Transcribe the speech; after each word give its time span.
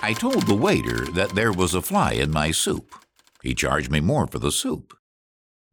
I 0.00 0.12
told 0.12 0.46
the 0.46 0.54
waiter 0.54 1.06
that 1.12 1.30
there 1.30 1.52
was 1.52 1.74
a 1.74 1.82
fly 1.82 2.12
in 2.12 2.30
my 2.30 2.52
soup. 2.52 2.94
He 3.42 3.52
charged 3.52 3.90
me 3.90 3.98
more 3.98 4.28
for 4.28 4.38
the 4.38 4.52
soup. 4.52 4.96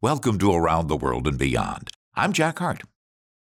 Welcome 0.02 0.36
to 0.40 0.52
Around 0.52 0.88
the 0.88 0.96
World 0.96 1.28
and 1.28 1.38
Beyond. 1.38 1.90
I'm 2.16 2.32
Jack 2.32 2.58
Hart. 2.58 2.82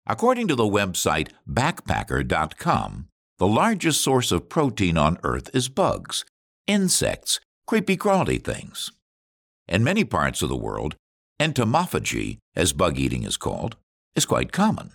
According 0.09 0.48
to 0.48 0.57
the 0.57 0.64
website 0.64 1.30
backpacker.com, 1.48 3.07
the 3.39 3.46
largest 3.46 4.00
source 4.00 4.32
of 4.32 4.48
protein 4.48 4.98
on 4.98 5.18
Earth 5.23 5.55
is 5.55 5.68
bugs, 5.68 6.25
insects, 6.67 7.39
creepy 7.69 7.96
crawly 7.96 8.39
things. 8.39 8.91
In 9.69 9.85
many 9.85 10.05
parts 10.05 10.43
of 10.43 10.48
the 10.48 10.57
world, 10.57 10.96
entomophagy, 11.41 12.39
as 12.57 12.73
bug 12.73 12.98
eating 12.98 13.23
is 13.23 13.37
called, 13.37 13.77
is 14.17 14.27
quite 14.27 14.51
common. 14.51 14.91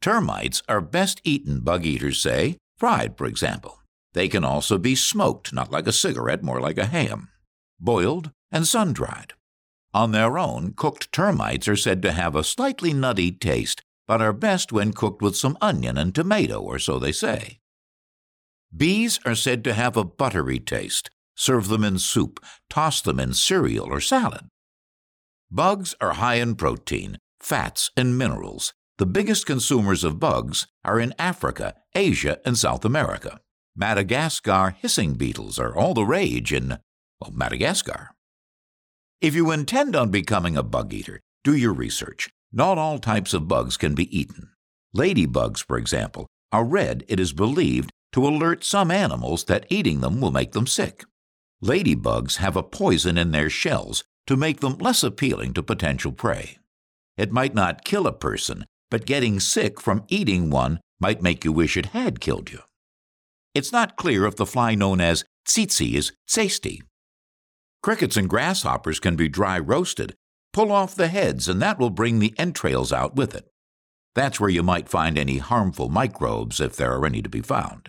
Termites 0.00 0.62
are 0.66 0.80
best 0.80 1.20
eaten, 1.24 1.60
bug 1.60 1.84
eaters 1.84 2.22
say, 2.22 2.56
fried, 2.78 3.18
for 3.18 3.26
example. 3.26 3.78
They 4.14 4.28
can 4.28 4.44
also 4.44 4.78
be 4.78 4.94
smoked, 4.94 5.52
not 5.52 5.70
like 5.70 5.86
a 5.86 5.92
cigarette, 5.92 6.42
more 6.42 6.60
like 6.60 6.78
a 6.78 6.86
ham, 6.86 7.28
boiled, 7.78 8.30
and 8.50 8.66
sun 8.66 8.92
dried. 8.92 9.34
On 9.94 10.12
their 10.12 10.38
own, 10.38 10.72
cooked 10.74 11.12
termites 11.12 11.68
are 11.68 11.76
said 11.76 12.02
to 12.02 12.12
have 12.12 12.34
a 12.34 12.44
slightly 12.44 12.92
nutty 12.92 13.32
taste, 13.32 13.82
but 14.06 14.22
are 14.22 14.32
best 14.32 14.72
when 14.72 14.92
cooked 14.92 15.22
with 15.22 15.36
some 15.36 15.58
onion 15.60 15.98
and 15.98 16.14
tomato, 16.14 16.60
or 16.60 16.78
so 16.78 16.98
they 16.98 17.12
say. 17.12 17.60
Bees 18.74 19.18
are 19.24 19.34
said 19.34 19.64
to 19.64 19.72
have 19.72 19.96
a 19.96 20.04
buttery 20.04 20.58
taste. 20.58 21.10
Serve 21.34 21.68
them 21.68 21.84
in 21.84 21.98
soup, 21.98 22.44
toss 22.68 23.00
them 23.00 23.20
in 23.20 23.32
cereal 23.32 23.86
or 23.86 24.00
salad. 24.00 24.48
Bugs 25.50 25.94
are 26.00 26.14
high 26.14 26.34
in 26.34 26.56
protein, 26.56 27.18
fats, 27.40 27.90
and 27.96 28.18
minerals. 28.18 28.74
The 28.98 29.06
biggest 29.06 29.46
consumers 29.46 30.02
of 30.02 30.18
bugs 30.18 30.66
are 30.84 30.98
in 30.98 31.14
Africa, 31.18 31.74
Asia, 31.94 32.40
and 32.44 32.58
South 32.58 32.84
America. 32.84 33.40
Madagascar 33.80 34.74
hissing 34.80 35.14
beetles 35.14 35.56
are 35.56 35.72
all 35.72 35.94
the 35.94 36.02
rage 36.02 36.52
in 36.52 36.78
well, 37.20 37.30
Madagascar. 37.32 38.10
If 39.20 39.36
you 39.36 39.52
intend 39.52 39.94
on 39.94 40.10
becoming 40.10 40.56
a 40.56 40.64
bug 40.64 40.92
eater, 40.92 41.20
do 41.44 41.54
your 41.54 41.72
research. 41.72 42.28
Not 42.52 42.76
all 42.76 42.98
types 42.98 43.32
of 43.34 43.46
bugs 43.46 43.76
can 43.76 43.94
be 43.94 44.18
eaten. 44.18 44.50
Ladybugs, 44.96 45.64
for 45.64 45.78
example, 45.78 46.26
are 46.50 46.64
red, 46.64 47.04
it 47.06 47.20
is 47.20 47.32
believed, 47.32 47.92
to 48.14 48.26
alert 48.26 48.64
some 48.64 48.90
animals 48.90 49.44
that 49.44 49.66
eating 49.68 50.00
them 50.00 50.20
will 50.20 50.32
make 50.32 50.50
them 50.52 50.66
sick. 50.66 51.04
Ladybugs 51.62 52.38
have 52.38 52.56
a 52.56 52.64
poison 52.64 53.16
in 53.16 53.30
their 53.30 53.48
shells 53.48 54.02
to 54.26 54.36
make 54.36 54.58
them 54.58 54.76
less 54.78 55.04
appealing 55.04 55.54
to 55.54 55.62
potential 55.62 56.10
prey. 56.10 56.58
It 57.16 57.30
might 57.30 57.54
not 57.54 57.84
kill 57.84 58.08
a 58.08 58.12
person, 58.12 58.64
but 58.90 59.06
getting 59.06 59.38
sick 59.38 59.80
from 59.80 60.02
eating 60.08 60.50
one 60.50 60.80
might 60.98 61.22
make 61.22 61.44
you 61.44 61.52
wish 61.52 61.76
it 61.76 61.86
had 61.86 62.18
killed 62.18 62.50
you. 62.50 62.58
It's 63.58 63.72
not 63.72 63.96
clear 63.96 64.24
if 64.24 64.36
the 64.36 64.46
fly 64.46 64.76
known 64.76 65.00
as 65.00 65.24
tsetse 65.44 65.92
is 65.92 66.12
tasty. 66.28 66.80
Crickets 67.82 68.16
and 68.16 68.30
grasshoppers 68.30 69.00
can 69.00 69.16
be 69.16 69.28
dry 69.28 69.58
roasted. 69.58 70.14
Pull 70.52 70.70
off 70.70 70.94
the 70.94 71.08
heads, 71.08 71.48
and 71.48 71.60
that 71.60 71.76
will 71.76 71.90
bring 71.90 72.20
the 72.20 72.38
entrails 72.38 72.92
out 72.92 73.16
with 73.16 73.34
it. 73.34 73.48
That's 74.14 74.38
where 74.38 74.48
you 74.48 74.62
might 74.62 74.88
find 74.88 75.18
any 75.18 75.38
harmful 75.38 75.88
microbes 75.88 76.60
if 76.60 76.76
there 76.76 76.92
are 76.92 77.04
any 77.04 77.20
to 77.20 77.28
be 77.28 77.40
found. 77.40 77.88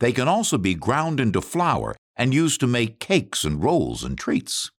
They 0.00 0.10
can 0.10 0.26
also 0.26 0.58
be 0.58 0.74
ground 0.74 1.20
into 1.20 1.40
flour 1.40 1.94
and 2.16 2.34
used 2.34 2.58
to 2.58 2.66
make 2.66 2.98
cakes 2.98 3.44
and 3.44 3.62
rolls 3.62 4.02
and 4.02 4.18
treats. 4.18 4.72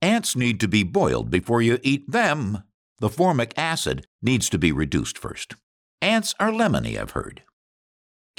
Ants 0.00 0.34
need 0.34 0.58
to 0.60 0.68
be 0.68 0.84
boiled 0.84 1.30
before 1.30 1.60
you 1.60 1.78
eat 1.82 2.10
them. 2.10 2.62
The 2.98 3.10
formic 3.10 3.52
acid 3.58 4.06
needs 4.22 4.48
to 4.48 4.56
be 4.56 4.72
reduced 4.72 5.18
first. 5.18 5.54
Ants 6.00 6.34
are 6.40 6.50
lemony, 6.50 6.98
I've 6.98 7.10
heard. 7.10 7.42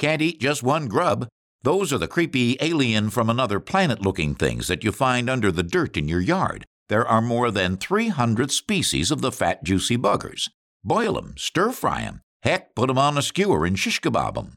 Can't 0.02 0.20
eat 0.20 0.40
just 0.40 0.64
one 0.64 0.88
grub. 0.88 1.28
Those 1.62 1.92
are 1.92 1.98
the 1.98 2.08
creepy 2.08 2.56
alien 2.60 3.08
from 3.08 3.30
another 3.30 3.60
planet 3.60 4.02
looking 4.02 4.34
things 4.34 4.66
that 4.66 4.82
you 4.82 4.90
find 4.90 5.30
under 5.30 5.52
the 5.52 5.62
dirt 5.62 5.96
in 5.96 6.08
your 6.08 6.20
yard. 6.20 6.64
There 6.88 7.06
are 7.06 7.22
more 7.22 7.52
than 7.52 7.76
300 7.76 8.50
species 8.50 9.12
of 9.12 9.20
the 9.20 9.30
fat, 9.30 9.62
juicy 9.62 9.96
buggers. 9.96 10.48
Boil 10.82 11.16
'em, 11.16 11.34
stir 11.38 11.70
fry 11.70 12.00
'em, 12.00 12.20
heck, 12.42 12.74
put 12.74 12.90
'em 12.90 12.98
on 12.98 13.16
a 13.16 13.22
skewer 13.22 13.64
and 13.64 13.78
shish 13.78 14.00
kebab 14.00 14.36
'em. 14.36 14.54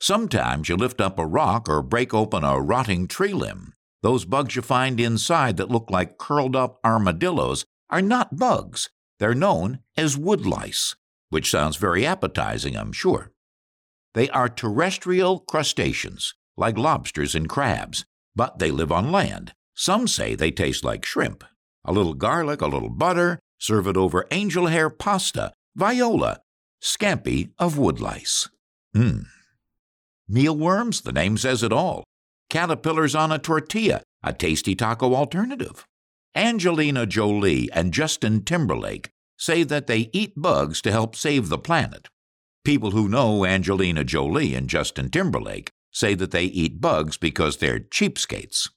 Sometimes 0.00 0.70
you 0.70 0.76
lift 0.78 0.98
up 1.02 1.18
a 1.18 1.26
rock 1.26 1.68
or 1.68 1.82
break 1.82 2.14
open 2.14 2.42
a 2.42 2.58
rotting 2.58 3.06
tree 3.06 3.34
limb. 3.34 3.74
Those 4.02 4.24
bugs 4.24 4.56
you 4.56 4.62
find 4.62 4.98
inside 4.98 5.58
that 5.58 5.70
look 5.70 5.90
like 5.90 6.16
curled 6.16 6.56
up 6.56 6.80
armadillos 6.82 7.66
are 7.90 8.00
not 8.00 8.38
bugs. 8.38 8.88
They're 9.18 9.34
known 9.34 9.80
as 9.94 10.16
woodlice, 10.16 10.96
which 11.28 11.50
sounds 11.50 11.76
very 11.76 12.06
appetizing, 12.06 12.78
I'm 12.78 12.92
sure. 12.92 13.30
They 14.16 14.30
are 14.30 14.48
terrestrial 14.48 15.40
crustaceans, 15.40 16.32
like 16.56 16.78
lobsters 16.78 17.34
and 17.34 17.46
crabs, 17.46 18.06
but 18.34 18.58
they 18.58 18.70
live 18.70 18.90
on 18.90 19.12
land. 19.12 19.52
Some 19.74 20.08
say 20.08 20.34
they 20.34 20.50
taste 20.50 20.82
like 20.82 21.04
shrimp. 21.04 21.44
A 21.84 21.92
little 21.92 22.14
garlic, 22.14 22.62
a 22.62 22.66
little 22.66 22.88
butter, 22.88 23.38
serve 23.58 23.86
it 23.86 23.98
over 23.98 24.26
angel 24.30 24.68
hair 24.68 24.88
pasta, 24.88 25.52
viola, 25.74 26.40
scampi 26.82 27.50
of 27.58 27.76
woodlice. 27.76 28.48
Mmm. 28.96 29.26
Mealworms, 30.26 31.02
the 31.02 31.12
name 31.12 31.36
says 31.36 31.62
it 31.62 31.72
all. 31.72 32.02
Caterpillars 32.48 33.14
on 33.14 33.30
a 33.30 33.38
tortilla, 33.38 34.00
a 34.22 34.32
tasty 34.32 34.74
taco 34.74 35.14
alternative. 35.14 35.84
Angelina 36.34 37.04
Jolie 37.04 37.68
and 37.70 37.92
Justin 37.92 38.44
Timberlake 38.44 39.10
say 39.36 39.62
that 39.62 39.88
they 39.88 40.08
eat 40.14 40.32
bugs 40.40 40.80
to 40.80 40.90
help 40.90 41.14
save 41.14 41.50
the 41.50 41.58
planet. 41.58 42.08
People 42.66 42.90
who 42.90 43.08
know 43.08 43.46
Angelina 43.46 44.02
Jolie 44.02 44.52
and 44.56 44.68
Justin 44.68 45.08
Timberlake 45.08 45.70
say 45.92 46.16
that 46.16 46.32
they 46.32 46.46
eat 46.46 46.80
bugs 46.80 47.16
because 47.16 47.58
they're 47.58 47.78
cheapskates. 47.78 48.68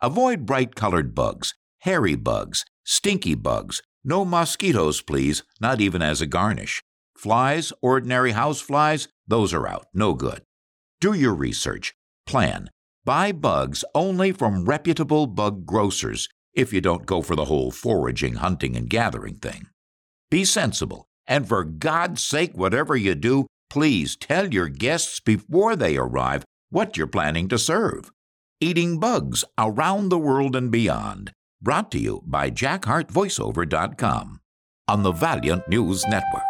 Avoid 0.00 0.46
bright 0.46 0.76
colored 0.76 1.12
bugs, 1.12 1.54
hairy 1.80 2.14
bugs, 2.14 2.64
stinky 2.84 3.34
bugs. 3.34 3.82
No 4.04 4.24
mosquitoes, 4.24 5.00
please, 5.02 5.42
not 5.60 5.80
even 5.80 6.02
as 6.02 6.20
a 6.20 6.26
garnish. 6.26 6.84
Flies, 7.18 7.72
ordinary 7.82 8.30
house 8.30 8.60
flies, 8.60 9.08
those 9.26 9.52
are 9.52 9.66
out, 9.66 9.86
no 9.92 10.14
good. 10.14 10.42
Do 11.00 11.14
your 11.14 11.34
research. 11.34 11.94
Plan. 12.26 12.70
Buy 13.04 13.32
bugs 13.32 13.84
only 13.96 14.30
from 14.30 14.66
reputable 14.66 15.26
bug 15.26 15.66
grocers 15.66 16.28
if 16.52 16.72
you 16.72 16.80
don't 16.80 17.06
go 17.06 17.22
for 17.22 17.34
the 17.34 17.46
whole 17.46 17.72
foraging, 17.72 18.34
hunting, 18.34 18.76
and 18.76 18.88
gathering 18.88 19.38
thing. 19.38 19.66
Be 20.30 20.44
sensible, 20.44 21.08
and 21.26 21.48
for 21.48 21.64
God's 21.64 22.22
sake, 22.22 22.52
whatever 22.54 22.96
you 22.96 23.14
do, 23.14 23.46
please 23.70 24.16
tell 24.16 24.52
your 24.52 24.68
guests 24.68 25.20
before 25.20 25.76
they 25.76 25.96
arrive 25.96 26.44
what 26.70 26.96
you're 26.96 27.06
planning 27.06 27.48
to 27.48 27.58
serve. 27.58 28.10
Eating 28.60 28.98
Bugs 28.98 29.44
Around 29.58 30.08
the 30.08 30.18
World 30.18 30.56
and 30.56 30.70
Beyond, 30.70 31.32
brought 31.60 31.90
to 31.92 31.98
you 31.98 32.22
by 32.26 32.50
JackHartVoiceover.com 32.50 34.40
on 34.86 35.02
the 35.02 35.12
Valiant 35.12 35.68
News 35.68 36.04
Network. 36.06 36.42